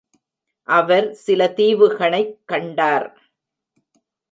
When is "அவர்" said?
0.67-1.13